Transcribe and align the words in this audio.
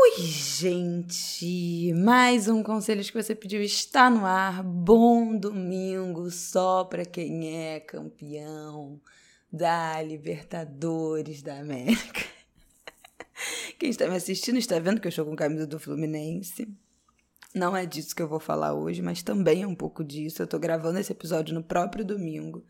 Ui, 0.00 0.22
gente! 0.22 1.92
Mais 1.92 2.46
um 2.46 2.62
Conselhos 2.62 3.10
que 3.10 3.20
você 3.20 3.34
pediu 3.34 3.60
está 3.60 4.08
no 4.08 4.24
ar. 4.24 4.62
Bom 4.62 5.36
domingo 5.36 6.30
só 6.30 6.84
para 6.84 7.04
quem 7.04 7.56
é 7.56 7.80
campeão 7.80 9.00
da 9.52 10.00
Libertadores 10.00 11.42
da 11.42 11.58
América. 11.58 12.20
Quem 13.76 13.90
está 13.90 14.06
me 14.08 14.14
assistindo 14.14 14.56
está 14.58 14.78
vendo 14.78 15.00
que 15.00 15.08
eu 15.08 15.10
estou 15.10 15.24
com 15.24 15.34
camisa 15.34 15.66
do 15.66 15.80
Fluminense. 15.80 16.68
Não 17.52 17.76
é 17.76 17.84
disso 17.84 18.14
que 18.14 18.22
eu 18.22 18.28
vou 18.28 18.40
falar 18.40 18.74
hoje, 18.74 19.02
mas 19.02 19.22
também 19.22 19.62
é 19.62 19.66
um 19.66 19.74
pouco 19.74 20.04
disso. 20.04 20.42
Eu 20.42 20.44
estou 20.44 20.60
gravando 20.60 21.00
esse 21.00 21.10
episódio 21.10 21.54
no 21.54 21.62
próprio 21.62 22.04
domingo. 22.04 22.64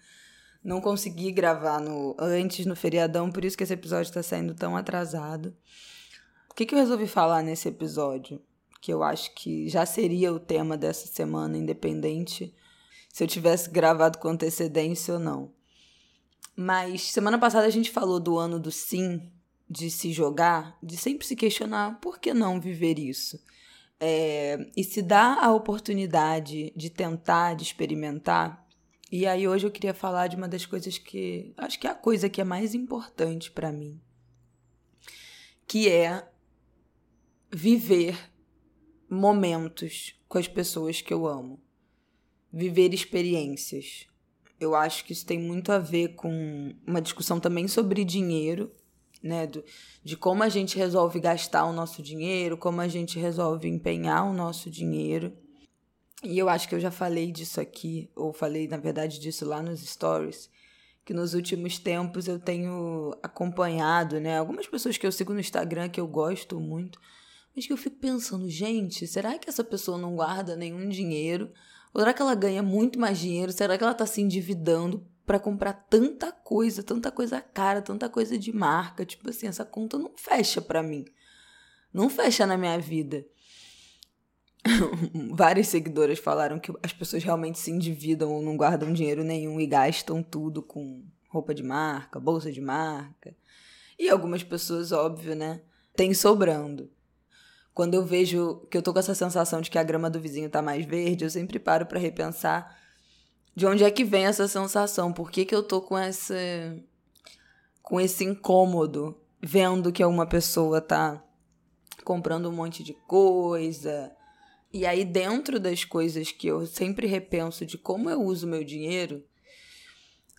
Não 0.64 0.80
consegui 0.80 1.30
gravar 1.30 1.78
no 1.78 2.16
antes 2.18 2.64
no 2.64 2.74
feriadão, 2.74 3.30
por 3.30 3.44
isso 3.44 3.56
que 3.56 3.64
esse 3.64 3.74
episódio 3.74 4.08
está 4.08 4.22
saindo 4.22 4.54
tão 4.54 4.76
atrasado. 4.76 5.54
Que, 6.58 6.66
que 6.66 6.74
eu 6.74 6.78
resolvi 6.80 7.06
falar 7.06 7.40
nesse 7.40 7.68
episódio? 7.68 8.42
Que 8.80 8.92
eu 8.92 9.04
acho 9.04 9.32
que 9.32 9.68
já 9.68 9.86
seria 9.86 10.32
o 10.32 10.40
tema 10.40 10.76
dessa 10.76 11.06
semana, 11.06 11.56
independente 11.56 12.52
se 13.08 13.22
eu 13.22 13.28
tivesse 13.28 13.70
gravado 13.70 14.18
com 14.18 14.26
antecedência 14.26 15.14
ou 15.14 15.20
não. 15.20 15.52
Mas 16.56 17.12
semana 17.12 17.38
passada 17.38 17.64
a 17.64 17.70
gente 17.70 17.92
falou 17.92 18.18
do 18.18 18.36
ano 18.36 18.58
do 18.58 18.72
sim, 18.72 19.30
de 19.70 19.88
se 19.88 20.12
jogar, 20.12 20.76
de 20.82 20.96
sempre 20.96 21.24
se 21.24 21.36
questionar 21.36 22.00
por 22.00 22.18
que 22.18 22.34
não 22.34 22.60
viver 22.60 22.98
isso. 22.98 23.40
É, 24.00 24.58
e 24.76 24.82
se 24.82 25.00
dá 25.00 25.38
a 25.40 25.54
oportunidade 25.54 26.72
de 26.74 26.90
tentar, 26.90 27.54
de 27.54 27.62
experimentar. 27.62 28.66
E 29.12 29.28
aí 29.28 29.46
hoje 29.46 29.64
eu 29.64 29.70
queria 29.70 29.94
falar 29.94 30.26
de 30.26 30.34
uma 30.34 30.48
das 30.48 30.66
coisas 30.66 30.98
que 30.98 31.54
acho 31.56 31.78
que 31.78 31.86
é 31.86 31.90
a 31.90 31.94
coisa 31.94 32.28
que 32.28 32.40
é 32.40 32.44
mais 32.44 32.74
importante 32.74 33.48
para 33.48 33.70
mim, 33.70 34.00
que 35.64 35.88
é 35.88 36.28
viver 37.50 38.30
momentos 39.08 40.14
com 40.28 40.38
as 40.38 40.46
pessoas 40.46 41.00
que 41.00 41.12
eu 41.12 41.26
amo, 41.26 41.60
viver 42.52 42.92
experiências. 42.92 44.06
Eu 44.60 44.74
acho 44.74 45.04
que 45.04 45.12
isso 45.12 45.24
tem 45.24 45.38
muito 45.38 45.72
a 45.72 45.78
ver 45.78 46.14
com 46.14 46.74
uma 46.86 47.00
discussão 47.00 47.40
também 47.40 47.68
sobre 47.68 48.04
dinheiro, 48.04 48.70
né? 49.22 49.46
Do, 49.46 49.64
de 50.04 50.16
como 50.16 50.42
a 50.42 50.48
gente 50.48 50.76
resolve 50.76 51.20
gastar 51.20 51.64
o 51.64 51.72
nosso 51.72 52.02
dinheiro, 52.02 52.56
como 52.56 52.80
a 52.80 52.88
gente 52.88 53.18
resolve 53.18 53.68
empenhar 53.68 54.26
o 54.26 54.34
nosso 54.34 54.70
dinheiro. 54.70 55.32
E 56.22 56.36
eu 56.36 56.48
acho 56.48 56.68
que 56.68 56.74
eu 56.74 56.80
já 56.80 56.90
falei 56.90 57.30
disso 57.30 57.60
aqui, 57.60 58.10
ou 58.14 58.32
falei, 58.32 58.66
na 58.66 58.76
verdade, 58.76 59.20
disso 59.20 59.46
lá 59.46 59.62
nos 59.62 59.80
stories, 59.80 60.50
que 61.04 61.14
nos 61.14 61.32
últimos 61.32 61.78
tempos 61.78 62.26
eu 62.26 62.38
tenho 62.38 63.16
acompanhado, 63.22 64.20
né? 64.20 64.36
Algumas 64.36 64.66
pessoas 64.66 64.98
que 64.98 65.06
eu 65.06 65.12
sigo 65.12 65.32
no 65.32 65.40
Instagram 65.40 65.88
que 65.88 66.00
eu 66.00 66.06
gosto 66.06 66.58
muito, 66.58 67.00
mas 67.58 67.66
que 67.66 67.72
eu 67.72 67.76
fico 67.76 67.96
pensando, 67.96 68.48
gente, 68.48 69.04
será 69.08 69.36
que 69.36 69.50
essa 69.50 69.64
pessoa 69.64 69.98
não 69.98 70.14
guarda 70.14 70.54
nenhum 70.54 70.88
dinheiro? 70.88 71.50
Ou 71.92 72.00
será 72.00 72.14
que 72.14 72.22
ela 72.22 72.36
ganha 72.36 72.62
muito 72.62 73.00
mais 73.00 73.18
dinheiro? 73.18 73.50
Será 73.50 73.76
que 73.76 73.82
ela 73.82 73.90
está 73.90 74.06
se 74.06 74.20
endividando 74.20 75.04
para 75.26 75.40
comprar 75.40 75.72
tanta 75.72 76.30
coisa, 76.30 76.84
tanta 76.84 77.10
coisa 77.10 77.40
cara, 77.40 77.82
tanta 77.82 78.08
coisa 78.08 78.38
de 78.38 78.52
marca? 78.52 79.04
Tipo 79.04 79.28
assim, 79.28 79.48
essa 79.48 79.64
conta 79.64 79.98
não 79.98 80.12
fecha 80.16 80.62
para 80.62 80.84
mim. 80.84 81.04
Não 81.92 82.08
fecha 82.08 82.46
na 82.46 82.56
minha 82.56 82.78
vida. 82.78 83.26
Várias 85.34 85.66
seguidoras 85.66 86.20
falaram 86.20 86.60
que 86.60 86.72
as 86.80 86.92
pessoas 86.92 87.24
realmente 87.24 87.58
se 87.58 87.72
endividam 87.72 88.34
ou 88.34 88.40
não 88.40 88.56
guardam 88.56 88.92
dinheiro 88.92 89.24
nenhum 89.24 89.58
e 89.58 89.66
gastam 89.66 90.22
tudo 90.22 90.62
com 90.62 91.04
roupa 91.28 91.52
de 91.52 91.64
marca, 91.64 92.20
bolsa 92.20 92.52
de 92.52 92.60
marca. 92.60 93.36
E 93.98 94.08
algumas 94.08 94.44
pessoas, 94.44 94.92
óbvio, 94.92 95.34
né, 95.34 95.60
tem 95.96 96.14
sobrando. 96.14 96.88
Quando 97.78 97.94
eu 97.94 98.04
vejo 98.04 98.66
que 98.68 98.76
eu 98.76 98.82
tô 98.82 98.92
com 98.92 98.98
essa 98.98 99.14
sensação 99.14 99.60
de 99.60 99.70
que 99.70 99.78
a 99.78 99.84
grama 99.84 100.10
do 100.10 100.18
vizinho 100.18 100.50
tá 100.50 100.60
mais 100.60 100.84
verde, 100.84 101.22
eu 101.22 101.30
sempre 101.30 101.60
paro 101.60 101.86
para 101.86 102.00
repensar 102.00 102.76
de 103.54 103.64
onde 103.66 103.84
é 103.84 103.90
que 103.92 104.04
vem 104.04 104.26
essa 104.26 104.48
sensação, 104.48 105.12
por 105.12 105.30
que, 105.30 105.44
que 105.44 105.54
eu 105.54 105.62
tô 105.62 105.80
com 105.80 105.96
esse 105.96 106.34
com 107.80 108.00
esse 108.00 108.24
incômodo 108.24 109.16
vendo 109.40 109.92
que 109.92 110.04
uma 110.04 110.26
pessoa 110.26 110.80
tá 110.80 111.24
comprando 112.02 112.48
um 112.48 112.52
monte 112.52 112.82
de 112.82 112.94
coisa. 112.94 114.10
E 114.72 114.84
aí 114.84 115.04
dentro 115.04 115.60
das 115.60 115.84
coisas 115.84 116.32
que 116.32 116.48
eu 116.48 116.66
sempre 116.66 117.06
repenso 117.06 117.64
de 117.64 117.78
como 117.78 118.10
eu 118.10 118.20
uso 118.20 118.44
meu 118.44 118.64
dinheiro, 118.64 119.24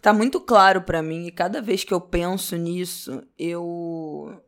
tá 0.01 0.11
muito 0.11 0.41
claro 0.41 0.81
para 0.81 1.01
mim 1.01 1.27
e 1.27 1.31
cada 1.31 1.61
vez 1.61 1.85
que 1.85 1.94
eu 1.94 2.01
penso 2.01 2.57
nisso, 2.57 3.23
eu 3.38 4.44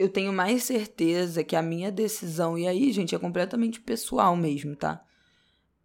eu 0.00 0.08
tenho 0.08 0.32
mais 0.32 0.62
certeza 0.62 1.44
que 1.44 1.54
a 1.54 1.60
minha 1.60 1.92
decisão, 1.92 2.56
e 2.56 2.66
aí, 2.66 2.90
gente, 2.90 3.14
é 3.14 3.18
completamente 3.18 3.82
pessoal 3.82 4.34
mesmo, 4.34 4.74
tá? 4.74 5.04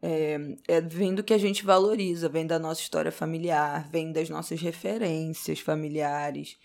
É, 0.01 0.37
é, 0.69 0.79
vem 0.79 1.13
do 1.13 1.21
que 1.21 1.33
a 1.33 1.37
gente 1.37 1.65
valoriza, 1.65 2.29
vem 2.29 2.47
da 2.47 2.57
nossa 2.57 2.79
história 2.79 3.11
familiar, 3.11 3.89
vem 3.89 4.13
das 4.13 4.29
nossas 4.29 4.61
referências 4.61 5.59
familiares, 5.59 6.57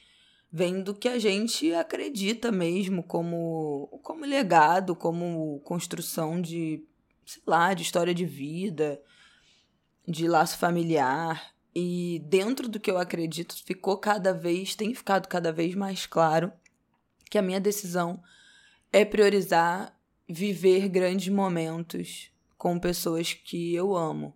vem 0.48 0.80
do 0.80 0.94
que 0.94 1.08
a 1.08 1.18
gente 1.18 1.74
acredita 1.74 2.52
mesmo 2.52 3.02
como, 3.02 3.98
como 4.04 4.24
legado, 4.24 4.94
como 4.94 5.58
construção 5.64 6.40
de, 6.40 6.84
sei 7.26 7.42
lá, 7.44 7.74
de 7.74 7.82
história 7.82 8.14
de 8.14 8.24
vida, 8.24 9.02
de 10.06 10.28
laço 10.28 10.56
familiar. 10.56 11.52
E 11.74 12.22
dentro 12.26 12.68
do 12.68 12.78
que 12.78 12.92
eu 12.92 12.96
acredito, 12.96 13.56
ficou 13.64 13.98
cada 13.98 14.32
vez, 14.32 14.76
tem 14.76 14.94
ficado 14.94 15.26
cada 15.26 15.50
vez 15.50 15.74
mais 15.74 16.06
claro 16.06 16.52
que 17.30 17.38
a 17.38 17.42
minha 17.42 17.60
decisão 17.60 18.20
é 18.92 19.04
priorizar 19.04 19.96
viver 20.28 20.88
grandes 20.88 21.32
momentos 21.32 22.30
com 22.58 22.78
pessoas 22.78 23.32
que 23.32 23.74
eu 23.74 23.96
amo. 23.96 24.34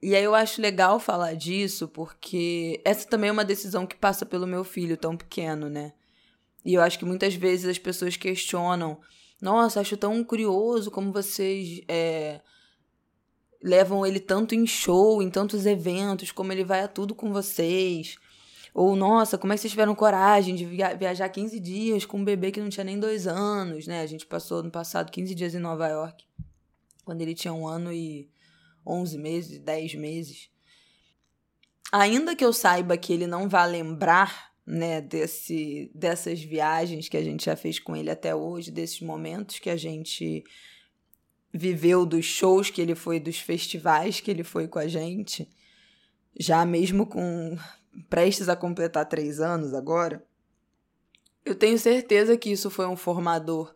E 0.00 0.14
aí 0.14 0.22
eu 0.22 0.34
acho 0.34 0.62
legal 0.62 1.00
falar 1.00 1.34
disso 1.34 1.88
porque 1.88 2.80
essa 2.84 3.08
também 3.08 3.30
é 3.30 3.32
uma 3.32 3.44
decisão 3.44 3.86
que 3.86 3.96
passa 3.96 4.26
pelo 4.26 4.46
meu 4.46 4.62
filho 4.62 4.96
tão 4.96 5.16
pequeno, 5.16 5.68
né? 5.68 5.92
E 6.64 6.74
eu 6.74 6.82
acho 6.82 6.98
que 6.98 7.04
muitas 7.04 7.34
vezes 7.34 7.66
as 7.66 7.78
pessoas 7.78 8.16
questionam: 8.16 9.00
nossa, 9.40 9.80
acho 9.80 9.96
tão 9.96 10.22
curioso 10.22 10.90
como 10.90 11.12
vocês 11.12 11.80
é, 11.88 12.40
levam 13.62 14.06
ele 14.06 14.20
tanto 14.20 14.54
em 14.54 14.66
show, 14.66 15.20
em 15.20 15.30
tantos 15.30 15.66
eventos, 15.66 16.30
como 16.30 16.52
ele 16.52 16.64
vai 16.64 16.82
a 16.82 16.88
tudo 16.88 17.14
com 17.14 17.32
vocês. 17.32 18.18
Ou, 18.78 18.94
nossa, 18.94 19.36
como 19.36 19.52
é 19.52 19.56
que 19.56 19.62
vocês 19.62 19.72
tiveram 19.72 19.92
coragem 19.92 20.54
de 20.54 20.64
via 20.64 20.94
viajar 20.94 21.28
15 21.28 21.58
dias 21.58 22.06
com 22.06 22.18
um 22.18 22.24
bebê 22.24 22.52
que 22.52 22.60
não 22.60 22.68
tinha 22.68 22.84
nem 22.84 22.96
dois 22.96 23.26
anos, 23.26 23.88
né? 23.88 24.02
A 24.02 24.06
gente 24.06 24.24
passou 24.24 24.62
no 24.62 24.70
passado 24.70 25.10
15 25.10 25.34
dias 25.34 25.52
em 25.52 25.58
Nova 25.58 25.88
York, 25.88 26.24
quando 27.04 27.20
ele 27.20 27.34
tinha 27.34 27.52
um 27.52 27.66
ano 27.66 27.92
e 27.92 28.30
11 28.86 29.18
meses, 29.18 29.58
10 29.58 29.96
meses. 29.96 30.48
Ainda 31.90 32.36
que 32.36 32.44
eu 32.44 32.52
saiba 32.52 32.96
que 32.96 33.12
ele 33.12 33.26
não 33.26 33.48
vai 33.48 33.68
lembrar, 33.68 34.52
né, 34.64 35.00
desse, 35.00 35.90
dessas 35.92 36.40
viagens 36.40 37.08
que 37.08 37.16
a 37.16 37.24
gente 37.24 37.46
já 37.46 37.56
fez 37.56 37.80
com 37.80 37.96
ele 37.96 38.10
até 38.10 38.32
hoje, 38.32 38.70
desses 38.70 39.00
momentos 39.00 39.58
que 39.58 39.70
a 39.70 39.76
gente 39.76 40.44
viveu, 41.52 42.06
dos 42.06 42.24
shows 42.24 42.70
que 42.70 42.80
ele 42.80 42.94
foi, 42.94 43.18
dos 43.18 43.40
festivais 43.40 44.20
que 44.20 44.30
ele 44.30 44.44
foi 44.44 44.68
com 44.68 44.78
a 44.78 44.86
gente, 44.86 45.48
já 46.38 46.64
mesmo 46.64 47.04
com 47.04 47.58
prestes 48.08 48.48
a 48.48 48.56
completar 48.56 49.06
três 49.06 49.40
anos 49.40 49.74
agora, 49.74 50.24
eu 51.44 51.54
tenho 51.54 51.78
certeza 51.78 52.36
que 52.36 52.50
isso 52.50 52.70
foi 52.70 52.86
um 52.86 52.96
formador 52.96 53.74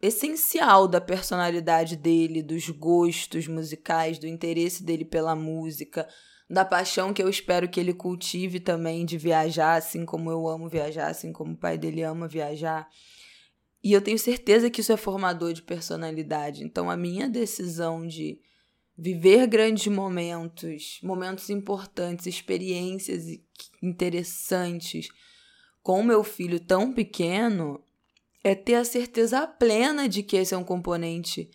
essencial 0.00 0.86
da 0.86 1.00
personalidade 1.00 1.96
dele, 1.96 2.42
dos 2.42 2.68
gostos 2.68 3.48
musicais, 3.48 4.18
do 4.18 4.26
interesse 4.26 4.84
dele 4.84 5.04
pela 5.04 5.34
música, 5.34 6.06
da 6.48 6.64
paixão 6.64 7.12
que 7.12 7.22
eu 7.22 7.28
espero 7.28 7.68
que 7.68 7.80
ele 7.80 7.94
cultive 7.94 8.60
também 8.60 9.04
de 9.04 9.16
viajar, 9.16 9.76
assim 9.76 10.04
como 10.04 10.30
eu 10.30 10.46
amo 10.46 10.68
viajar, 10.68 11.08
assim 11.08 11.32
como 11.32 11.54
o 11.54 11.56
pai 11.56 11.78
dele 11.78 12.02
ama 12.02 12.28
viajar. 12.28 12.86
E 13.82 13.92
eu 13.92 14.00
tenho 14.00 14.18
certeza 14.18 14.70
que 14.70 14.80
isso 14.80 14.92
é 14.92 14.96
formador 14.96 15.52
de 15.52 15.62
personalidade. 15.62 16.62
Então 16.62 16.90
a 16.90 16.96
minha 16.96 17.28
decisão 17.28 18.06
de 18.06 18.38
viver 18.96 19.46
grandes 19.46 19.86
momentos, 19.88 20.98
momentos 21.02 21.50
importantes, 21.50 22.26
experiências 22.26 23.24
interessantes 23.82 25.08
com 25.82 26.02
meu 26.02 26.24
filho 26.24 26.58
tão 26.58 26.92
pequeno 26.92 27.82
é 28.42 28.54
ter 28.54 28.74
a 28.74 28.84
certeza 28.84 29.46
plena 29.46 30.08
de 30.08 30.22
que 30.22 30.36
esse 30.36 30.54
é 30.54 30.56
um 30.56 30.64
componente 30.64 31.50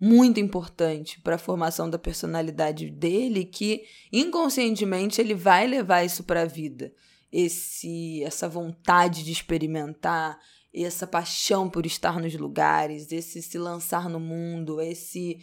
muito 0.00 0.38
importante 0.38 1.20
para 1.20 1.34
a 1.34 1.38
formação 1.38 1.90
da 1.90 1.98
personalidade 1.98 2.88
dele, 2.90 3.44
que 3.44 3.84
inconscientemente 4.12 5.20
ele 5.20 5.34
vai 5.34 5.66
levar 5.66 6.04
isso 6.04 6.22
para 6.24 6.42
a 6.42 6.46
vida. 6.46 6.92
Esse 7.30 8.22
essa 8.22 8.48
vontade 8.48 9.24
de 9.24 9.32
experimentar, 9.32 10.38
essa 10.72 11.06
paixão 11.06 11.68
por 11.68 11.84
estar 11.84 12.20
nos 12.20 12.34
lugares, 12.34 13.10
esse 13.10 13.42
se 13.42 13.58
lançar 13.58 14.08
no 14.08 14.20
mundo, 14.20 14.80
esse 14.80 15.38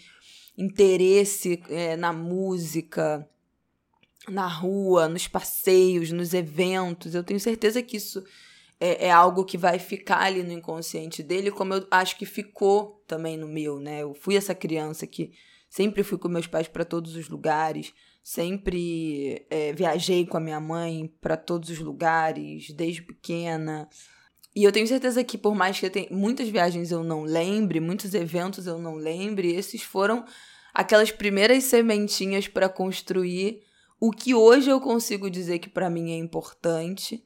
interesse 0.57 1.61
é, 1.69 1.95
na 1.95 2.13
música, 2.13 3.27
na 4.27 4.47
rua, 4.47 5.07
nos 5.07 5.27
passeios, 5.27 6.11
nos 6.11 6.33
eventos. 6.33 7.13
Eu 7.13 7.23
tenho 7.23 7.39
certeza 7.39 7.81
que 7.81 7.97
isso 7.97 8.23
é, 8.79 9.07
é, 9.07 9.11
algo 9.11 9.45
que 9.45 9.57
vai 9.57 9.79
ficar 9.79 10.21
ali 10.21 10.43
no 10.43 10.51
inconsciente 10.51 11.23
dele, 11.23 11.51
como 11.51 11.73
eu 11.73 11.87
acho 11.91 12.17
que 12.17 12.25
ficou 12.25 13.03
também 13.07 13.37
no 13.37 13.47
meu, 13.47 13.79
né? 13.79 14.03
Eu 14.03 14.13
fui 14.13 14.35
essa 14.35 14.55
criança 14.55 15.07
que 15.07 15.31
sempre 15.69 16.03
fui 16.03 16.17
com 16.17 16.27
meus 16.27 16.47
pais 16.47 16.67
para 16.67 16.85
todos 16.85 17.15
os 17.15 17.29
lugares, 17.29 17.93
sempre 18.23 19.45
é, 19.49 19.73
viajei 19.73 20.25
com 20.25 20.37
a 20.37 20.41
minha 20.41 20.59
mãe 20.59 21.13
para 21.21 21.37
todos 21.37 21.69
os 21.69 21.79
lugares, 21.79 22.71
desde 22.71 23.01
pequena. 23.01 23.87
E 24.55 24.63
eu 24.63 24.71
tenho 24.71 24.87
certeza 24.87 25.23
que, 25.23 25.37
por 25.37 25.53
mais 25.53 25.77
que 25.77 25.85
eu 25.85 25.89
tenha, 25.89 26.07
muitas 26.09 26.47
viagens 26.47 26.89
eu 26.89 27.03
não 27.03 27.23
lembre, 27.23 27.81
muitos 27.81 28.13
eventos 28.13 28.65
eu 28.65 28.79
não 28.79 28.95
lembre, 28.95 29.53
esses 29.53 29.81
foram 29.81 30.23
aquelas 30.73 31.11
primeiras 31.11 31.65
sementinhas 31.65 32.47
para 32.47 32.69
construir 32.69 33.63
o 33.99 34.11
que 34.11 34.33
hoje 34.33 34.69
eu 34.69 34.79
consigo 34.79 35.29
dizer 35.29 35.59
que 35.59 35.69
para 35.69 35.89
mim 35.89 36.11
é 36.11 36.17
importante 36.17 37.25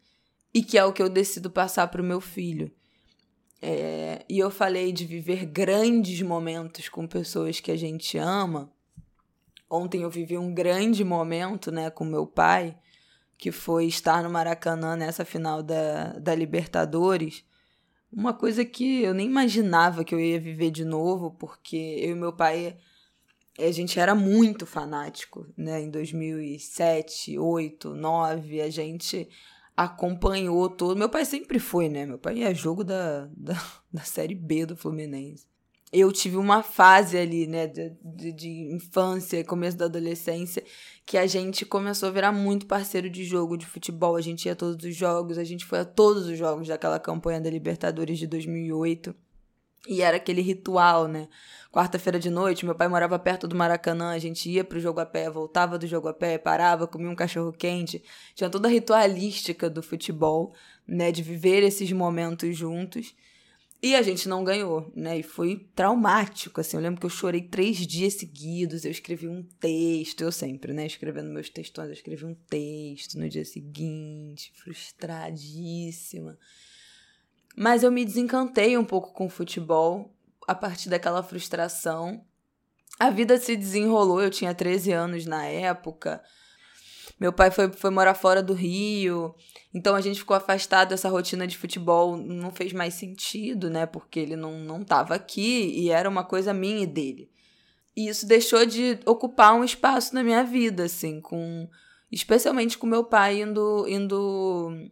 e 0.53 0.63
que 0.63 0.77
é 0.77 0.83
o 0.83 0.91
que 0.91 1.01
eu 1.01 1.09
decido 1.09 1.51
passar 1.51 1.87
para 1.87 2.01
o 2.01 2.05
meu 2.05 2.19
filho. 2.19 2.71
É, 3.61 4.25
e 4.27 4.39
eu 4.39 4.49
falei 4.49 4.91
de 4.91 5.05
viver 5.05 5.45
grandes 5.45 6.21
momentos 6.21 6.89
com 6.89 7.05
pessoas 7.05 7.59
que 7.59 7.71
a 7.71 7.75
gente 7.75 8.17
ama. 8.17 8.71
Ontem 9.69 10.01
eu 10.01 10.09
vivi 10.09 10.37
um 10.37 10.53
grande 10.53 11.03
momento 11.03 11.71
né, 11.71 11.89
com 11.91 12.05
meu 12.05 12.25
pai, 12.25 12.75
que 13.39 13.53
foi 13.53 13.85
estar 13.85 14.21
no 14.21 14.29
Maracanã 14.29 14.97
nessa 14.97 15.23
final 15.23 15.63
da, 15.63 16.11
da 16.19 16.35
Libertadores. 16.35 17.45
Uma 18.11 18.33
coisa 18.33 18.65
que 18.65 19.01
eu 19.01 19.13
nem 19.13 19.25
imaginava 19.25 20.03
que 20.03 20.13
eu 20.13 20.19
ia 20.19 20.39
viver 20.39 20.69
de 20.69 20.83
novo, 20.83 21.31
porque 21.31 21.77
eu 22.01 22.11
e 22.11 22.15
meu 22.15 22.33
pai 22.33 22.75
a 23.57 23.71
gente 23.71 23.97
era 23.97 24.13
muito 24.13 24.65
fanático, 24.65 25.47
né? 25.57 25.81
Em 25.81 25.89
2007, 25.89 27.35
2008, 27.35 27.87
2009, 27.89 28.61
a 28.61 28.69
gente 28.69 29.29
acompanhou 29.75 30.69
todo. 30.69 30.97
Meu 30.97 31.09
pai 31.09 31.23
sempre 31.23 31.59
foi, 31.59 31.87
né? 31.87 32.05
Meu 32.05 32.19
pai 32.19 32.43
é 32.43 32.53
jogo 32.53 32.83
da, 32.83 33.29
da, 33.37 33.53
da 33.91 34.01
Série 34.01 34.35
B 34.35 34.65
do 34.65 34.75
Fluminense. 34.75 35.47
Eu 35.91 36.11
tive 36.11 36.37
uma 36.37 36.61
fase 36.61 37.17
ali, 37.17 37.47
né, 37.47 37.65
de, 37.65 38.31
de, 38.31 38.73
infância, 38.73 39.43
começo 39.43 39.75
da 39.75 39.85
adolescência, 39.85 40.63
que 41.03 41.17
a 41.17 41.25
gente 41.25 41.65
começou 41.65 42.09
a 42.09 42.11
virar 42.11 42.31
muito 42.31 42.67
parceiro 42.67 43.09
de 43.09 43.23
jogo 43.23 43.57
de 43.57 43.65
futebol. 43.65 44.15
A 44.15 44.21
gente 44.21 44.45
ia 44.45 44.53
a 44.53 44.55
todos 44.55 44.85
os 44.85 44.95
jogos, 44.95 45.39
a 45.39 45.43
gente 45.43 45.65
foi 45.65 45.79
a 45.79 45.85
todos 45.85 46.27
os 46.27 46.37
jogos 46.37 46.67
daquela 46.67 46.99
campanha 46.99 47.41
da 47.41 47.49
Libertadores 47.49 48.19
de 48.19 48.27
2008. 48.27 49.15
E 49.87 50.01
era 50.01 50.17
aquele 50.17 50.41
ritual, 50.41 51.07
né? 51.07 51.27
Quarta-feira 51.71 52.19
de 52.19 52.29
noite, 52.29 52.65
meu 52.65 52.75
pai 52.75 52.87
morava 52.87 53.17
perto 53.17 53.47
do 53.47 53.55
Maracanã, 53.55 54.11
a 54.11 54.19
gente 54.19 54.49
ia 54.49 54.63
pro 54.63 54.79
jogo 54.79 54.99
a 54.99 55.05
pé, 55.05 55.29
voltava 55.29 55.77
do 55.77 55.87
jogo 55.87 56.07
a 56.07 56.13
pé, 56.13 56.37
parava, 56.37 56.85
comia 56.85 57.09
um 57.09 57.15
cachorro 57.15 57.51
quente. 57.53 58.03
Tinha 58.35 58.49
toda 58.49 58.67
a 58.67 58.71
ritualística 58.71 59.69
do 59.69 59.81
futebol, 59.81 60.53
né? 60.87 61.11
De 61.11 61.23
viver 61.23 61.63
esses 61.63 61.91
momentos 61.91 62.55
juntos. 62.57 63.15
E 63.81 63.95
a 63.95 64.01
gente 64.01 64.27
não 64.27 64.43
ganhou, 64.43 64.91
né? 64.93 65.19
E 65.19 65.23
foi 65.23 65.69
traumático, 65.73 66.59
assim. 66.59 66.75
Eu 66.75 66.83
lembro 66.83 66.99
que 66.99 67.05
eu 67.05 67.09
chorei 67.09 67.41
três 67.41 67.77
dias 67.87 68.15
seguidos, 68.15 68.83
eu 68.83 68.91
escrevi 68.91 69.27
um 69.27 69.41
texto, 69.41 70.21
eu 70.21 70.31
sempre, 70.33 70.73
né? 70.73 70.85
Escrevendo 70.85 71.31
meus 71.31 71.49
textões, 71.49 71.87
eu 71.87 71.93
escrevi 71.93 72.25
um 72.25 72.35
texto 72.35 73.17
no 73.17 73.29
dia 73.29 73.45
seguinte, 73.45 74.51
frustradíssima. 74.55 76.37
Mas 77.55 77.81
eu 77.81 77.91
me 77.91 78.03
desencantei 78.03 78.77
um 78.77 78.83
pouco 78.83 79.13
com 79.13 79.27
o 79.27 79.29
futebol 79.29 80.13
a 80.45 80.53
partir 80.53 80.89
daquela 80.89 81.23
frustração. 81.23 82.25
A 82.99 83.09
vida 83.09 83.37
se 83.37 83.55
desenrolou, 83.55 84.21
eu 84.21 84.29
tinha 84.29 84.53
13 84.53 84.91
anos 84.91 85.25
na 85.25 85.45
época. 85.45 86.21
Meu 87.19 87.33
pai 87.33 87.51
foi, 87.51 87.69
foi 87.71 87.89
morar 87.89 88.13
fora 88.13 88.41
do 88.41 88.53
Rio, 88.53 89.35
então 89.73 89.93
a 89.93 90.01
gente 90.01 90.19
ficou 90.19 90.37
afastado 90.37 90.89
dessa 90.89 91.09
rotina 91.09 91.45
de 91.45 91.57
futebol, 91.57 92.15
não 92.15 92.49
fez 92.49 92.71
mais 92.71 92.93
sentido, 92.93 93.69
né? 93.69 93.85
Porque 93.85 94.19
ele 94.19 94.37
não, 94.37 94.57
não 94.59 94.83
tava 94.85 95.15
aqui 95.15 95.73
e 95.77 95.89
era 95.89 96.07
uma 96.07 96.23
coisa 96.23 96.53
minha 96.53 96.83
e 96.83 96.87
dele. 96.87 97.29
E 97.95 98.07
isso 98.07 98.25
deixou 98.25 98.65
de 98.65 98.99
ocupar 99.05 99.53
um 99.53 99.63
espaço 99.63 100.15
na 100.15 100.23
minha 100.23 100.43
vida, 100.43 100.83
assim, 100.83 101.19
com 101.19 101.67
especialmente 102.09 102.77
com 102.77 102.87
meu 102.87 103.03
pai 103.03 103.41
indo 103.41 103.85
indo 103.87 104.89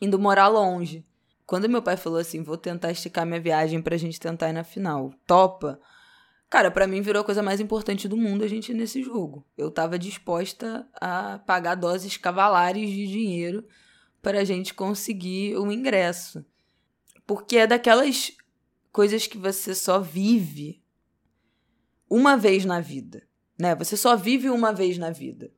indo 0.00 0.18
morar 0.18 0.46
longe. 0.46 1.04
Quando 1.44 1.68
meu 1.68 1.82
pai 1.82 1.96
falou 1.96 2.20
assim, 2.20 2.42
vou 2.42 2.56
tentar 2.56 2.92
esticar 2.92 3.26
minha 3.26 3.40
viagem 3.40 3.82
pra 3.82 3.96
gente 3.96 4.20
tentar 4.20 4.50
ir 4.50 4.52
na 4.52 4.62
final, 4.62 5.12
topa? 5.26 5.80
Cara, 6.50 6.70
para 6.70 6.86
mim 6.86 7.02
virou 7.02 7.20
a 7.20 7.24
coisa 7.24 7.42
mais 7.42 7.60
importante 7.60 8.08
do 8.08 8.16
mundo 8.16 8.42
a 8.42 8.48
gente 8.48 8.72
nesse 8.72 9.02
jogo. 9.02 9.46
Eu 9.56 9.70
tava 9.70 9.98
disposta 9.98 10.88
a 10.94 11.38
pagar 11.40 11.74
doses 11.74 12.16
cavalares 12.16 12.88
de 12.88 13.06
dinheiro 13.06 13.66
para 14.22 14.40
a 14.40 14.44
gente 14.44 14.72
conseguir 14.72 15.56
o 15.56 15.70
ingresso. 15.70 16.44
Porque 17.26 17.58
é 17.58 17.66
daquelas 17.66 18.32
coisas 18.90 19.26
que 19.26 19.36
você 19.36 19.74
só 19.74 20.00
vive 20.00 20.82
uma 22.08 22.36
vez 22.36 22.64
na 22.64 22.80
vida, 22.80 23.28
né? 23.58 23.74
Você 23.74 23.96
só 23.96 24.16
vive 24.16 24.48
uma 24.48 24.72
vez 24.72 24.96
na 24.96 25.10
vida. 25.10 25.52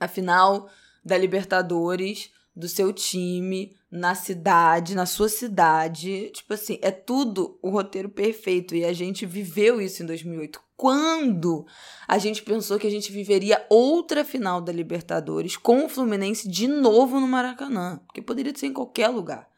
Afinal, 0.00 0.70
da 1.04 1.18
Libertadores, 1.18 2.32
do 2.54 2.68
seu 2.68 2.92
time, 2.92 3.74
na 3.90 4.14
cidade, 4.14 4.94
na 4.94 5.06
sua 5.06 5.28
cidade. 5.28 6.30
Tipo 6.30 6.54
assim, 6.54 6.78
é 6.82 6.90
tudo 6.90 7.58
o 7.62 7.70
roteiro 7.70 8.08
perfeito. 8.08 8.74
E 8.74 8.84
a 8.84 8.92
gente 8.92 9.24
viveu 9.26 9.80
isso 9.80 10.02
em 10.02 10.06
2008. 10.06 10.60
Quando 10.76 11.66
a 12.06 12.18
gente 12.18 12.42
pensou 12.42 12.78
que 12.78 12.86
a 12.86 12.90
gente 12.90 13.12
viveria 13.12 13.64
outra 13.70 14.24
final 14.24 14.60
da 14.60 14.72
Libertadores 14.72 15.56
com 15.56 15.84
o 15.84 15.88
Fluminense 15.88 16.48
de 16.48 16.66
novo 16.66 17.20
no 17.20 17.28
Maracanã. 17.28 18.00
Porque 18.06 18.20
poderia 18.20 18.54
ser 18.54 18.66
em 18.66 18.72
qualquer 18.72 19.08
lugar. 19.08 19.48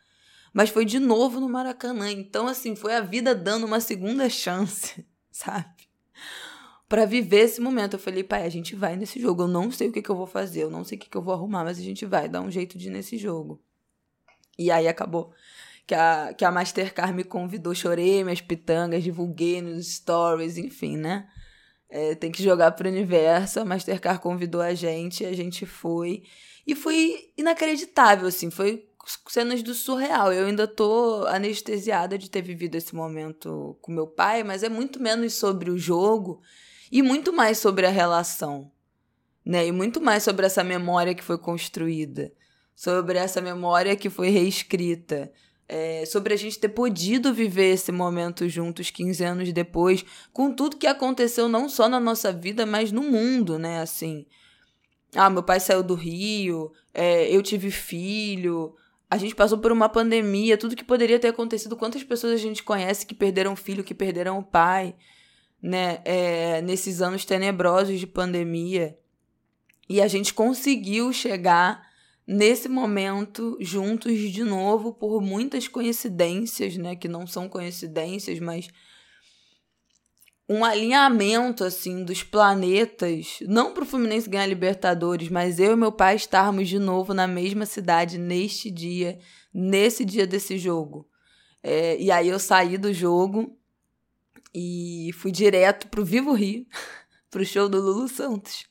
Mas 0.53 0.71
foi 0.71 0.85
de 0.85 1.01
novo 1.01 1.41
no 1.41 1.49
Maracanã. 1.49 2.11
Então, 2.11 2.47
assim, 2.47 2.77
foi 2.77 2.95
a 2.95 3.01
vida 3.01 3.35
dando 3.35 3.67
uma 3.67 3.81
segunda 3.81 4.29
chance, 4.31 5.05
sabe? 5.31 5.74
Para 6.95 7.07
viver 7.07 7.41
esse 7.41 7.61
momento. 7.61 7.95
Eu 7.95 7.99
falei, 7.99 8.23
pai, 8.23 8.45
a 8.45 8.49
gente 8.49 8.77
vai 8.77 8.95
nesse 8.95 9.19
jogo. 9.21 9.43
Eu 9.43 9.49
não 9.49 9.69
sei 9.69 9.89
o 9.89 9.93
que, 9.93 10.01
que 10.01 10.09
eu 10.09 10.15
vou 10.15 10.29
fazer, 10.29 10.63
eu 10.63 10.71
não 10.71 10.85
sei 10.85 10.97
o 10.97 11.01
que, 11.01 11.11
que 11.11 11.17
eu 11.17 11.23
vou 11.23 11.35
arrumar, 11.35 11.65
mas 11.65 11.77
a 11.77 11.83
gente 11.83 12.07
vai 12.07 12.29
dar 12.29 12.41
um 12.41 12.49
jeito 12.49 12.79
de 12.79 12.87
ir 12.87 12.93
nesse 12.93 13.19
jogo. 13.19 13.61
E 14.57 14.71
aí 14.71 14.87
acabou 14.87 15.33
que 15.89 15.95
a, 15.97 16.33
que 16.33 16.45
a 16.45 16.53
Mastercard 16.53 17.13
me 17.13 17.25
convidou, 17.25 17.75
chorei 17.75 18.23
minhas 18.23 18.41
pitangas, 18.41 19.03
divulguei 19.03 19.61
nos 19.61 19.97
stories, 19.97 20.57
enfim, 20.57 20.97
né? 20.97 21.29
É, 21.91 22.15
tem 22.15 22.31
que 22.31 22.41
jogar 22.45 22.71
pro 22.71 22.89
universo. 22.89 23.59
A 23.59 23.65
Mastercard 23.65 24.21
convidou 24.21 24.61
a 24.61 24.73
gente, 24.73 25.27
a 25.27 25.33
gente 25.33 25.67
foi. 25.67 26.23
E 26.65 26.77
foi 26.77 27.33
inacreditável, 27.37 28.29
assim, 28.29 28.53
foi 28.53 28.89
cenas 29.27 29.65
do 29.65 29.75
surreal. 29.75 30.33
Eu 30.33 30.47
ainda 30.47 30.69
tô 30.69 31.27
anestesiada 31.27 32.17
de 32.17 32.31
ter 32.31 32.43
vivido 32.43 32.77
esse 32.77 32.95
momento 32.95 33.77
com 33.83 33.91
meu 33.91 34.07
pai, 34.07 34.45
mas 34.45 34.63
é 34.63 34.69
muito 34.69 35.03
menos 35.03 35.35
sobre 35.35 35.73
o 35.73 35.77
jogo 35.77 36.41
e 36.91 37.03
muito 37.03 37.33
mais 37.33 37.59
sobre 37.59 37.87
a 37.87 37.91
relação, 37.91 38.71
né? 39.45 39.67
E 39.67 39.73
muito 39.73 40.01
mais 40.01 40.23
sobre 40.23 40.47
essa 40.47 40.65
memória 40.65 41.15
que 41.15 41.25
foi 41.25 41.39
construída, 41.39 42.33
sobre 42.75 43.19
essa 43.19 43.41
memória 43.41 43.97
que 43.97 44.11
foi 44.11 44.31
reescrita, 44.31 45.31
é, 45.69 46.05
sobre 46.07 46.35
a 46.35 46.37
gente 46.37 46.59
ter 46.59 46.69
podido 46.69 47.33
viver 47.33 47.73
esse 47.73 47.91
momento 47.91 48.49
juntos 48.49 48.91
15 48.91 49.25
anos 49.25 49.53
depois, 49.53 50.05
com 50.33 50.53
tudo 50.53 50.77
que 50.77 50.87
aconteceu 50.87 51.49
não 51.49 51.69
só 51.69 51.89
na 51.89 52.01
nossa 52.01 52.33
vida, 52.33 52.67
mas 52.67 52.93
no 52.93 53.03
mundo, 53.03 53.59
né? 53.59 53.81
Assim, 53.81 54.27
ah, 55.15 55.31
meu 55.31 55.43
pai 55.43 55.61
saiu 55.61 55.83
do 55.83 55.95
Rio, 55.95 56.73
é, 56.93 57.35
eu 57.35 57.43
tive 57.43 57.71
filho, 57.71 58.75
a 59.11 59.17
gente 59.17 59.35
passou 59.35 59.59
por 59.59 59.71
uma 59.71 59.89
pandemia, 59.89 60.59
tudo 60.59 60.77
que 60.77 60.85
poderia 60.85 61.19
ter 61.19 61.29
acontecido, 61.29 61.77
quantas 61.77 62.03
pessoas 62.03 62.33
a 62.33 62.37
gente 62.37 62.63
conhece 62.63 63.07
que 63.07 63.15
perderam 63.15 63.55
filho, 63.55 63.85
que 63.85 63.95
perderam 63.95 64.39
o 64.39 64.43
pai 64.43 64.95
né, 65.65 66.03
é, 66.05 66.61
nesses 66.61 67.01
anos 67.01 67.25
tenebrosos 67.25 67.99
de 67.99 68.07
pandemia. 68.07 68.99
E 69.89 70.03
a 70.03 70.07
gente 70.07 70.35
conseguiu 70.35 71.11
chegar 71.11 71.89
nesse 72.27 72.69
momento 72.69 73.57
juntos 73.61 74.19
de 74.31 74.45
novo 74.45 74.93
por 74.93 75.23
muitas 75.23 75.67
coincidências, 75.67 76.77
né, 76.77 76.95
que 76.95 77.09
não 77.09 77.27
são 77.27 77.49
coincidências, 77.49 78.39
mas 78.41 78.69
um 80.47 80.63
alinhamento 80.63 81.65
assim 81.65 82.05
dos 82.05 82.23
planetas, 82.23 83.39
não 83.49 83.73
para 83.73 83.85
o 83.85 83.87
Fluminense 83.87 84.29
ganhar 84.29 84.45
Libertadores, 84.45 85.31
mas 85.31 85.59
eu 85.59 85.73
e 85.73 85.77
meu 85.77 85.91
pai 85.91 86.17
estarmos 86.17 86.69
de 86.69 86.79
novo 86.79 87.15
na 87.15 87.27
mesma 87.27 87.65
cidade 87.65 88.19
neste 88.19 88.71
dia, 88.71 89.19
nesse 89.53 90.05
dia 90.05 90.27
desse 90.27 90.59
jogo. 90.59 91.09
É, 91.63 91.99
e 91.99 92.11
aí 92.11 92.29
eu 92.29 92.39
saí 92.39 92.77
do 92.77 92.93
jogo 92.93 93.59
e 94.55 95.11
fui 95.15 95.33
direto 95.33 95.89
pro 95.89 96.05
Vivo 96.05 96.33
Rio, 96.33 96.67
pro 97.31 97.45
show 97.45 97.69
do 97.69 97.81
Lulu 97.81 98.09
Santos. 98.09 98.65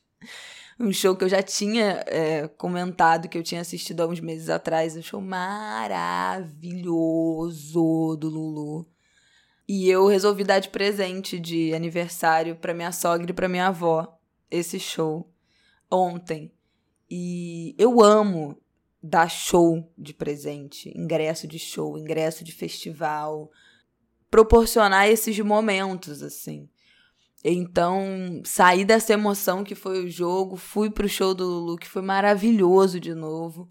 Um 0.78 0.92
show 0.92 1.14
que 1.14 1.22
eu 1.22 1.28
já 1.28 1.42
tinha 1.42 2.02
é, 2.06 2.48
comentado, 2.48 3.28
que 3.28 3.38
eu 3.38 3.42
tinha 3.42 3.60
assistido 3.60 4.00
há 4.00 4.06
uns 4.06 4.20
meses 4.20 4.48
atrás. 4.48 4.96
Um 4.96 5.02
show 5.02 5.20
maravilhoso 5.20 8.16
do 8.16 8.28
Lulu. 8.28 8.86
E 9.68 9.88
eu 9.88 10.06
resolvi 10.06 10.44
dar 10.44 10.58
de 10.58 10.68
presente 10.68 11.38
de 11.38 11.74
aniversário 11.74 12.56
para 12.56 12.74
minha 12.74 12.92
sogra 12.92 13.30
e 13.30 13.34
para 13.34 13.48
minha 13.48 13.68
avó 13.68 14.18
esse 14.50 14.80
show 14.80 15.30
ontem. 15.90 16.52
E 17.08 17.74
eu 17.78 18.02
amo 18.02 18.58
dar 19.02 19.28
show 19.28 19.90
de 19.96 20.12
presente, 20.12 20.92
ingresso 20.96 21.46
de 21.46 21.58
show, 21.58 21.98
ingresso 21.98 22.42
de 22.42 22.52
festival, 22.52 23.50
proporcionar 24.34 25.08
esses 25.08 25.38
momentos 25.38 26.20
assim. 26.20 26.68
Então, 27.44 28.42
saí 28.44 28.84
dessa 28.84 29.12
emoção 29.12 29.62
que 29.62 29.76
foi 29.76 30.04
o 30.04 30.10
jogo, 30.10 30.56
fui 30.56 30.90
pro 30.90 31.08
show 31.08 31.32
do 31.32 31.44
Lulu, 31.46 31.76
que 31.76 31.86
foi 31.86 32.02
maravilhoso 32.02 32.98
de 32.98 33.14
novo 33.14 33.70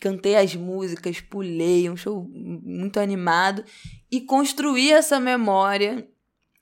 cantei 0.00 0.36
as 0.36 0.54
músicas, 0.54 1.20
pulei, 1.20 1.88
um 1.88 1.96
show 1.96 2.28
muito 2.30 3.00
animado 3.00 3.64
e 4.10 4.20
construí 4.20 4.92
essa 4.92 5.18
memória 5.18 6.06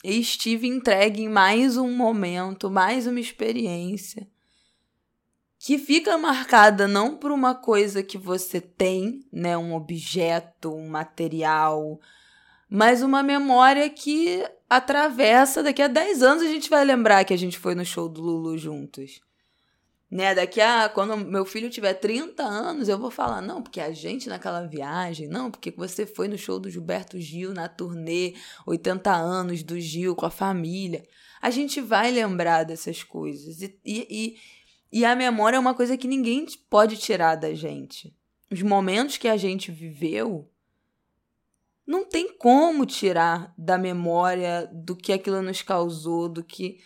e 0.04 0.20
estive 0.20 0.68
entregue 0.68 1.22
em 1.22 1.28
mais 1.28 1.76
um 1.76 1.90
momento, 1.90 2.70
mais 2.70 3.06
uma 3.06 3.18
experiência 3.18 4.28
que 5.58 5.78
fica 5.78 6.16
marcada 6.16 6.86
não 6.86 7.16
por 7.16 7.32
uma 7.32 7.52
coisa 7.52 8.00
que 8.02 8.16
você 8.16 8.60
tem, 8.60 9.26
né, 9.32 9.58
um 9.58 9.74
objeto, 9.74 10.72
um 10.72 10.88
material, 10.88 11.98
mas 12.68 13.02
uma 13.02 13.22
memória 13.22 13.88
que 13.88 14.44
atravessa, 14.68 15.62
daqui 15.62 15.80
a 15.80 15.88
10 15.88 16.22
anos 16.22 16.42
a 16.42 16.46
gente 16.46 16.68
vai 16.68 16.84
lembrar 16.84 17.24
que 17.24 17.32
a 17.32 17.38
gente 17.38 17.58
foi 17.58 17.74
no 17.74 17.84
show 17.84 18.08
do 18.08 18.20
Lulu 18.20 18.58
juntos. 18.58 19.20
Né, 20.08 20.36
daqui 20.36 20.60
a 20.60 20.88
quando 20.88 21.16
meu 21.16 21.44
filho 21.44 21.68
tiver 21.68 21.94
30 21.94 22.40
anos, 22.40 22.88
eu 22.88 22.96
vou 22.96 23.10
falar, 23.10 23.42
não, 23.42 23.60
porque 23.60 23.80
a 23.80 23.90
gente 23.90 24.28
naquela 24.28 24.64
viagem, 24.64 25.26
não, 25.26 25.50
porque 25.50 25.72
você 25.72 26.06
foi 26.06 26.28
no 26.28 26.38
show 26.38 26.60
do 26.60 26.70
Gilberto 26.70 27.20
Gil 27.20 27.52
na 27.52 27.68
turnê 27.68 28.34
80 28.64 29.12
anos 29.12 29.64
do 29.64 29.80
Gil 29.80 30.14
com 30.14 30.24
a 30.24 30.30
família. 30.30 31.04
A 31.42 31.50
gente 31.50 31.80
vai 31.80 32.12
lembrar 32.12 32.62
dessas 32.62 33.02
coisas. 33.02 33.60
E, 33.60 33.78
e, 33.84 34.36
e 34.92 35.04
a 35.04 35.16
memória 35.16 35.56
é 35.56 35.60
uma 35.60 35.74
coisa 35.74 35.96
que 35.96 36.06
ninguém 36.06 36.46
pode 36.70 36.96
tirar 36.96 37.34
da 37.34 37.52
gente. 37.52 38.14
Os 38.50 38.62
momentos 38.62 39.16
que 39.16 39.26
a 39.26 39.36
gente 39.36 39.72
viveu 39.72 40.48
não 41.86 42.04
tem 42.04 42.36
como 42.36 42.84
tirar 42.84 43.54
da 43.56 43.78
memória 43.78 44.68
do 44.72 44.96
que 44.96 45.12
aquilo 45.12 45.40
nos 45.40 45.62
causou, 45.62 46.28
do 46.28 46.42
que 46.42 46.78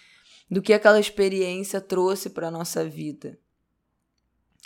do 0.50 0.60
que 0.60 0.72
aquela 0.72 0.98
experiência 0.98 1.80
trouxe 1.80 2.28
para 2.28 2.50
nossa 2.50 2.84
vida. 2.84 3.38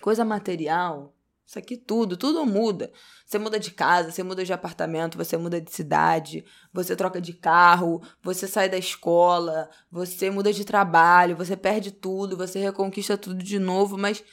Coisa 0.00 0.24
material, 0.24 1.14
isso 1.46 1.58
aqui 1.58 1.76
tudo, 1.76 2.16
tudo 2.16 2.44
muda. 2.46 2.90
Você 3.24 3.38
muda 3.38 3.60
de 3.60 3.70
casa, 3.70 4.10
você 4.10 4.22
muda 4.22 4.44
de 4.44 4.52
apartamento, 4.52 5.18
você 5.18 5.36
muda 5.36 5.60
de 5.60 5.70
cidade, 5.70 6.44
você 6.72 6.96
troca 6.96 7.20
de 7.20 7.34
carro, 7.34 8.02
você 8.22 8.48
sai 8.48 8.68
da 8.68 8.78
escola, 8.78 9.68
você 9.90 10.30
muda 10.30 10.52
de 10.52 10.64
trabalho, 10.64 11.36
você 11.36 11.54
perde 11.54 11.90
tudo, 11.90 12.36
você 12.36 12.58
reconquista 12.58 13.18
tudo 13.18 13.42
de 13.42 13.58
novo, 13.58 13.98
mas 13.98 14.24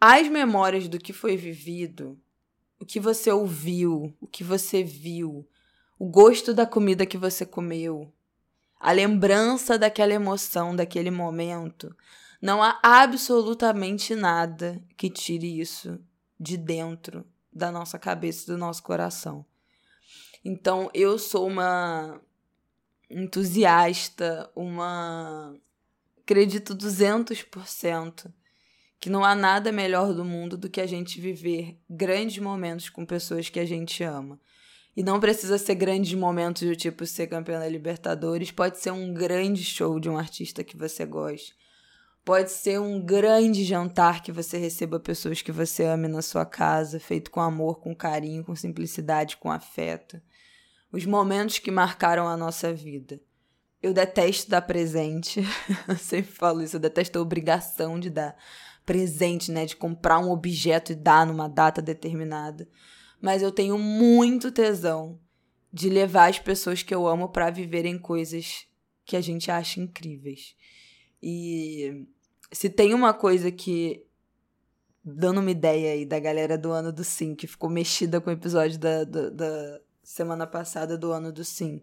as 0.00 0.26
memórias 0.28 0.88
do 0.88 0.98
que 0.98 1.12
foi 1.12 1.36
vivido, 1.36 2.18
o 2.80 2.86
que 2.86 2.98
você 2.98 3.30
ouviu, 3.30 4.12
o 4.20 4.26
que 4.26 4.42
você 4.42 4.82
viu, 4.82 5.46
o 5.98 6.06
gosto 6.06 6.54
da 6.54 6.64
comida 6.64 7.04
que 7.04 7.18
você 7.18 7.44
comeu, 7.44 8.10
a 8.80 8.90
lembrança 8.90 9.78
daquela 9.78 10.14
emoção, 10.14 10.74
daquele 10.74 11.10
momento, 11.10 11.94
não 12.40 12.62
há 12.62 12.80
absolutamente 12.82 14.14
nada 14.14 14.82
que 14.96 15.10
tire 15.10 15.60
isso 15.60 16.00
de 16.38 16.56
dentro 16.56 17.26
da 17.52 17.70
nossa 17.70 17.98
cabeça, 17.98 18.50
do 18.50 18.56
nosso 18.56 18.82
coração. 18.82 19.44
Então, 20.42 20.90
eu 20.94 21.18
sou 21.18 21.46
uma 21.46 22.18
entusiasta, 23.10 24.50
uma. 24.56 25.54
Acredito 26.22 26.74
200% 26.74 28.32
que 29.00 29.08
não 29.08 29.24
há 29.24 29.34
nada 29.34 29.72
melhor 29.72 30.12
do 30.12 30.24
mundo 30.24 30.58
do 30.58 30.68
que 30.68 30.80
a 30.80 30.86
gente 30.86 31.18
viver 31.18 31.80
grandes 31.88 32.38
momentos 32.38 32.90
com 32.90 33.06
pessoas 33.06 33.48
que 33.48 33.58
a 33.58 33.64
gente 33.64 34.04
ama. 34.04 34.38
E 34.94 35.02
não 35.02 35.18
precisa 35.18 35.56
ser 35.56 35.76
grandes 35.76 36.12
momentos 36.12 36.68
do 36.68 36.76
tipo 36.76 37.06
ser 37.06 37.26
campeão 37.28 37.58
da 37.58 37.68
Libertadores. 37.68 38.50
Pode 38.50 38.78
ser 38.78 38.90
um 38.90 39.14
grande 39.14 39.64
show 39.64 39.98
de 39.98 40.10
um 40.10 40.18
artista 40.18 40.62
que 40.62 40.76
você 40.76 41.06
goste. 41.06 41.54
Pode 42.22 42.50
ser 42.50 42.78
um 42.78 43.00
grande 43.00 43.64
jantar 43.64 44.22
que 44.22 44.30
você 44.30 44.58
receba 44.58 45.00
pessoas 45.00 45.40
que 45.40 45.50
você 45.50 45.84
ame 45.84 46.06
na 46.06 46.20
sua 46.20 46.44
casa, 46.44 47.00
feito 47.00 47.30
com 47.30 47.40
amor, 47.40 47.80
com 47.80 47.94
carinho, 47.94 48.44
com 48.44 48.54
simplicidade, 48.54 49.38
com 49.38 49.50
afeto. 49.50 50.20
Os 50.92 51.06
momentos 51.06 51.58
que 51.58 51.70
marcaram 51.70 52.28
a 52.28 52.36
nossa 52.36 52.74
vida. 52.74 53.18
Eu 53.82 53.94
detesto 53.94 54.50
dar 54.50 54.60
presente. 54.60 55.42
eu 55.88 55.96
sempre 55.96 56.30
falo 56.30 56.62
isso, 56.62 56.76
eu 56.76 56.80
detesto 56.80 57.18
a 57.18 57.22
obrigação 57.22 57.98
de 57.98 58.10
dar 58.10 58.36
presente, 58.90 59.52
né? 59.52 59.66
De 59.66 59.76
comprar 59.76 60.18
um 60.18 60.30
objeto 60.30 60.90
e 60.90 60.96
dar 60.96 61.24
numa 61.24 61.48
data 61.48 61.80
determinada 61.80 62.66
mas 63.20 63.42
eu 63.42 63.52
tenho 63.52 63.78
muito 63.78 64.50
tesão 64.50 65.20
de 65.72 65.88
levar 65.88 66.30
as 66.30 66.38
pessoas 66.38 66.82
que 66.82 66.94
eu 66.94 67.06
amo 67.06 67.28
para 67.28 67.50
viverem 67.50 67.98
coisas 67.98 68.66
que 69.04 69.14
a 69.14 69.20
gente 69.20 69.50
acha 69.50 69.80
incríveis. 69.80 70.56
E 71.22 72.06
se 72.50 72.70
tem 72.70 72.94
uma 72.94 73.12
coisa 73.12 73.50
que 73.50 74.04
dando 75.04 75.40
uma 75.40 75.50
ideia 75.50 75.92
aí 75.92 76.06
da 76.06 76.18
galera 76.18 76.56
do 76.56 76.72
ano 76.72 76.92
do 76.92 77.04
sim, 77.04 77.34
que 77.34 77.46
ficou 77.46 77.68
mexida 77.68 78.20
com 78.20 78.30
o 78.30 78.32
episódio 78.32 78.78
da, 78.78 79.04
da, 79.04 79.30
da, 79.30 79.80
semana 80.02 80.46
passada 80.46 80.98
do 80.98 81.12
ano 81.12 81.32
do 81.32 81.44
sim. 81.44 81.82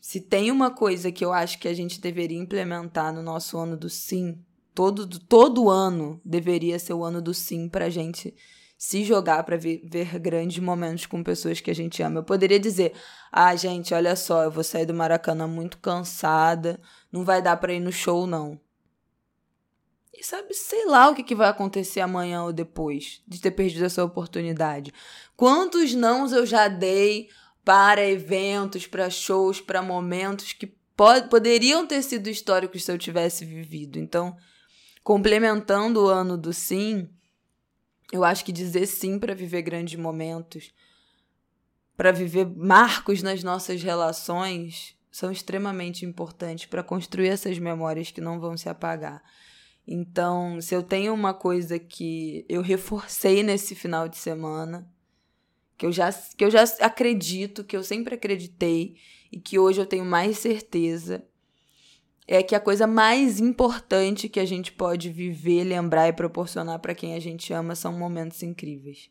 Se 0.00 0.20
tem 0.20 0.50
uma 0.50 0.70
coisa 0.70 1.12
que 1.12 1.24
eu 1.24 1.32
acho 1.32 1.58
que 1.58 1.68
a 1.68 1.74
gente 1.74 2.00
deveria 2.00 2.38
implementar 2.38 3.12
no 3.12 3.22
nosso 3.22 3.56
ano 3.56 3.76
do 3.76 3.88
sim, 3.88 4.38
todo, 4.74 5.06
todo 5.20 5.70
ano 5.70 6.20
deveria 6.24 6.78
ser 6.78 6.94
o 6.94 7.04
ano 7.04 7.22
do 7.22 7.32
sim 7.32 7.68
pra 7.68 7.88
gente 7.88 8.34
se 8.76 9.04
jogar 9.04 9.44
para 9.44 9.56
ver, 9.56 9.82
ver, 9.84 10.18
grandes 10.18 10.58
momentos 10.58 11.06
com 11.06 11.22
pessoas 11.22 11.60
que 11.60 11.70
a 11.70 11.74
gente 11.74 12.02
ama. 12.02 12.20
Eu 12.20 12.24
poderia 12.24 12.58
dizer: 12.58 12.92
"Ah, 13.32 13.54
gente, 13.56 13.94
olha 13.94 14.16
só, 14.16 14.42
eu 14.42 14.50
vou 14.50 14.64
sair 14.64 14.84
do 14.84 14.92
Maracanã 14.92 15.46
muito 15.46 15.78
cansada, 15.78 16.80
não 17.10 17.24
vai 17.24 17.40
dar 17.40 17.56
para 17.56 17.72
ir 17.72 17.80
no 17.80 17.92
show 17.92 18.26
não". 18.26 18.60
E 20.12 20.22
sabe, 20.24 20.54
sei 20.54 20.86
lá 20.86 21.08
o 21.08 21.14
que, 21.14 21.22
que 21.22 21.34
vai 21.34 21.48
acontecer 21.48 22.00
amanhã 22.00 22.44
ou 22.44 22.52
depois 22.52 23.22
de 23.26 23.40
ter 23.40 23.50
perdido 23.50 23.84
essa 23.84 24.04
oportunidade. 24.04 24.92
Quantos 25.36 25.92
nãos 25.94 26.32
eu 26.32 26.46
já 26.46 26.68
dei 26.68 27.28
para 27.64 28.06
eventos, 28.06 28.86
para 28.86 29.10
shows, 29.10 29.60
para 29.60 29.82
momentos 29.82 30.52
que 30.52 30.66
pod 30.96 31.28
poderiam 31.28 31.86
ter 31.86 32.02
sido 32.02 32.28
históricos 32.28 32.84
se 32.84 32.92
eu 32.92 32.98
tivesse 32.98 33.44
vivido. 33.44 33.98
Então, 33.98 34.36
complementando 35.04 36.02
o 36.02 36.08
ano 36.08 36.38
do 36.38 36.52
sim, 36.52 37.10
eu 38.10 38.24
acho 38.24 38.42
que 38.42 38.50
dizer 38.50 38.86
sim 38.86 39.18
para 39.18 39.34
viver 39.34 39.60
grandes 39.60 40.00
momentos, 40.00 40.72
para 41.94 42.10
viver 42.10 42.46
marcos 42.46 43.22
nas 43.22 43.44
nossas 43.44 43.82
relações, 43.82 44.96
são 45.12 45.30
extremamente 45.30 46.04
importantes 46.06 46.66
para 46.66 46.82
construir 46.82 47.28
essas 47.28 47.58
memórias 47.58 48.10
que 48.10 48.20
não 48.20 48.40
vão 48.40 48.56
se 48.56 48.68
apagar. 48.68 49.22
Então, 49.86 50.58
se 50.60 50.74
eu 50.74 50.82
tenho 50.82 51.12
uma 51.12 51.34
coisa 51.34 51.78
que 51.78 52.46
eu 52.48 52.62
reforcei 52.62 53.42
nesse 53.42 53.74
final 53.74 54.08
de 54.08 54.16
semana, 54.16 54.90
que 55.76 55.84
eu 55.84 55.92
já, 55.92 56.10
que 56.10 56.44
eu 56.44 56.50
já 56.50 56.64
acredito, 56.80 57.62
que 57.62 57.76
eu 57.76 57.84
sempre 57.84 58.14
acreditei 58.14 58.96
e 59.30 59.38
que 59.38 59.58
hoje 59.58 59.80
eu 59.80 59.86
tenho 59.86 60.04
mais 60.04 60.38
certeza, 60.38 61.24
é 62.26 62.42
que 62.42 62.54
a 62.54 62.60
coisa 62.60 62.86
mais 62.86 63.38
importante 63.38 64.28
que 64.28 64.40
a 64.40 64.44
gente 64.44 64.72
pode 64.72 65.10
viver, 65.10 65.64
lembrar 65.64 66.08
e 66.08 66.12
proporcionar 66.12 66.78
para 66.78 66.94
quem 66.94 67.14
a 67.14 67.20
gente 67.20 67.52
ama 67.52 67.74
são 67.74 67.92
momentos 67.92 68.42
incríveis. 68.42 69.10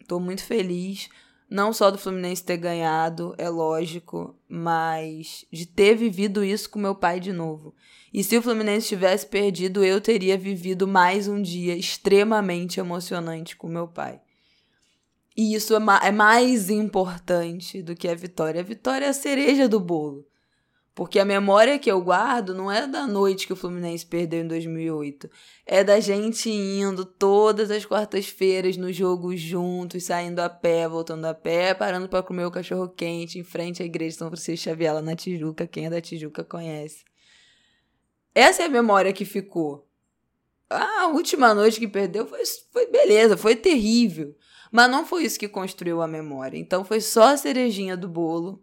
Estou 0.00 0.18
muito 0.18 0.42
feliz, 0.42 1.10
não 1.48 1.72
só 1.72 1.90
do 1.90 1.98
Fluminense 1.98 2.42
ter 2.42 2.56
ganhado, 2.56 3.34
é 3.36 3.48
lógico, 3.48 4.34
mas 4.48 5.44
de 5.52 5.66
ter 5.66 5.96
vivido 5.96 6.42
isso 6.42 6.70
com 6.70 6.78
meu 6.78 6.94
pai 6.94 7.20
de 7.20 7.32
novo. 7.32 7.74
E 8.12 8.24
se 8.24 8.36
o 8.38 8.42
Fluminense 8.42 8.88
tivesse 8.88 9.26
perdido, 9.26 9.84
eu 9.84 10.00
teria 10.00 10.38
vivido 10.38 10.88
mais 10.88 11.28
um 11.28 11.42
dia 11.42 11.76
extremamente 11.76 12.80
emocionante 12.80 13.56
com 13.56 13.68
meu 13.68 13.86
pai. 13.86 14.20
E 15.36 15.54
isso 15.54 15.74
é, 15.74 15.78
ma 15.78 16.00
é 16.02 16.10
mais 16.10 16.70
importante 16.70 17.82
do 17.82 17.94
que 17.94 18.08
a 18.08 18.14
vitória. 18.14 18.60
A 18.60 18.64
vitória 18.64 19.06
é 19.06 19.08
a 19.08 19.12
cereja 19.12 19.68
do 19.68 19.78
bolo. 19.78 20.26
Porque 20.94 21.18
a 21.18 21.24
memória 21.24 21.78
que 21.78 21.90
eu 21.90 22.00
guardo 22.00 22.52
não 22.52 22.70
é 22.70 22.86
da 22.86 23.06
noite 23.06 23.46
que 23.46 23.52
o 23.52 23.56
Fluminense 23.56 24.04
perdeu 24.04 24.40
em 24.40 24.48
2008. 24.48 25.30
É 25.64 25.84
da 25.84 26.00
gente 26.00 26.50
indo 26.50 27.04
todas 27.04 27.70
as 27.70 27.86
quartas-feiras 27.86 28.76
no 28.76 28.92
jogo 28.92 29.34
juntos, 29.36 30.04
saindo 30.04 30.40
a 30.40 30.48
pé, 30.48 30.88
voltando 30.88 31.24
a 31.26 31.34
pé, 31.34 31.74
parando 31.74 32.08
para 32.08 32.24
comer 32.24 32.44
o 32.44 32.50
cachorro 32.50 32.88
quente 32.88 33.38
em 33.38 33.44
frente 33.44 33.82
à 33.82 33.86
igreja 33.86 34.10
de 34.10 34.18
São 34.18 34.28
Francisco 34.28 34.64
Xavier 34.64 34.94
lá 34.94 35.00
na 35.00 35.14
Tijuca. 35.14 35.66
Quem 35.66 35.86
é 35.86 35.90
da 35.90 36.00
Tijuca 36.00 36.42
conhece. 36.42 37.04
Essa 38.34 38.62
é 38.62 38.66
a 38.66 38.70
memória 38.70 39.12
que 39.12 39.24
ficou. 39.24 39.88
A 40.68 41.08
última 41.08 41.54
noite 41.54 41.80
que 41.80 41.88
perdeu 41.88 42.26
foi, 42.26 42.42
foi 42.72 42.86
beleza, 42.90 43.36
foi 43.36 43.56
terrível. 43.56 44.36
Mas 44.70 44.90
não 44.90 45.06
foi 45.06 45.24
isso 45.24 45.38
que 45.38 45.48
construiu 45.48 46.02
a 46.02 46.06
memória. 46.06 46.58
Então 46.58 46.84
foi 46.84 47.00
só 47.00 47.32
a 47.32 47.36
cerejinha 47.36 47.96
do 47.96 48.08
bolo 48.08 48.62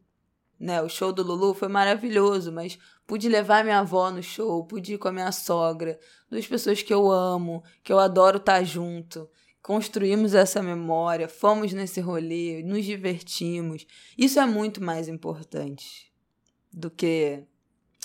né? 0.59 0.81
O 0.81 0.89
show 0.89 1.11
do 1.11 1.23
Lulu 1.23 1.53
foi 1.53 1.67
maravilhoso, 1.67 2.51
mas 2.51 2.77
pude 3.05 3.29
levar 3.29 3.63
minha 3.63 3.79
avó 3.79 4.09
no 4.11 4.23
show, 4.23 4.65
pude 4.65 4.93
ir 4.93 4.97
com 4.97 5.07
a 5.07 5.11
minha 5.11 5.31
sogra, 5.31 5.99
duas 6.29 6.47
pessoas 6.47 6.81
que 6.81 6.93
eu 6.93 7.11
amo, 7.11 7.63
que 7.83 7.93
eu 7.93 7.99
adoro 7.99 8.37
estar 8.37 8.63
junto. 8.63 9.29
Construímos 9.61 10.33
essa 10.33 10.63
memória, 10.63 11.27
fomos 11.27 11.73
nesse 11.73 11.99
rolê, 11.99 12.63
nos 12.63 12.85
divertimos. 12.85 13.85
Isso 14.17 14.39
é 14.39 14.45
muito 14.45 14.81
mais 14.81 15.07
importante 15.07 16.11
do 16.71 16.89
que 16.89 17.43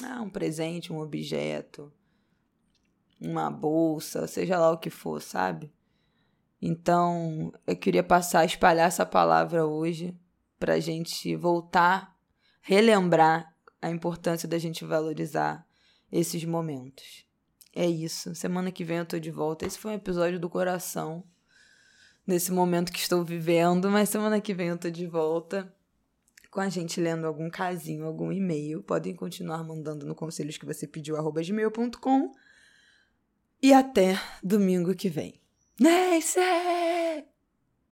ah, 0.02 0.21
um 0.21 0.28
presente, 0.28 0.92
um 0.92 0.99
objeto, 0.99 1.92
uma 3.21 3.50
bolsa, 3.50 4.26
seja 4.26 4.59
lá 4.59 4.73
o 4.73 4.78
que 4.78 4.90
for, 4.90 5.21
sabe? 5.23 5.73
Então, 6.61 7.52
eu 7.66 7.76
queria 7.76 8.02
passar, 8.02 8.44
espalhar 8.44 8.88
essa 8.88 9.06
palavra 9.06 9.66
hoje 9.66 10.16
para 10.59 10.75
a 10.75 10.80
gente 10.80 11.35
voltar 11.37 12.16
relembrar 12.62 13.54
a 13.81 13.90
importância 13.90 14.49
da 14.49 14.59
gente 14.59 14.85
valorizar 14.85 15.66
esses 16.11 16.45
momentos. 16.45 17.26
É 17.75 17.87
isso. 17.87 18.35
Semana 18.35 18.71
que 18.71 18.85
vem 18.85 18.99
eu 18.99 19.07
tô 19.07 19.19
de 19.19 19.31
volta. 19.31 19.66
Esse 19.66 19.78
foi 19.78 19.92
um 19.92 19.97
episódio 19.97 20.38
do 20.38 20.49
coração 20.49 21.25
nesse 22.26 22.52
momento 22.52 22.92
que 22.92 23.00
estou 23.00 23.25
vivendo, 23.25 23.90
mas 23.90 24.09
semana 24.09 24.40
que 24.40 24.54
vem 24.54 24.69
eu 24.69 24.78
tô 24.78 24.88
de 24.88 25.07
volta 25.07 25.75
com 26.50 26.61
a 26.61 26.69
gente 26.69 27.00
lendo 27.00 27.26
algum 27.26 27.49
casinho, 27.49 28.07
algum 28.07 28.31
e-mail. 28.31 28.83
Podem 28.83 29.16
continuar 29.16 29.64
mandando 29.64 30.07
no 30.07 30.14
conselhos 30.14 30.59
que 30.59 30.66
você 30.66 30.87
pediu 30.87 31.16
gmail.com. 31.16 32.33
E 33.61 33.73
até 33.73 34.21
domingo 34.42 34.95
que 34.95 35.09
vem. 35.09 35.40
Neyce! 35.81 37.32